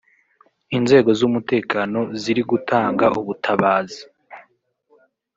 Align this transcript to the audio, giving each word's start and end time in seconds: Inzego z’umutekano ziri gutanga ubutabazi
Inzego 0.77 1.09
z’umutekano 1.19 1.99
ziri 2.21 2.41
gutanga 2.51 3.05
ubutabazi 3.19 4.01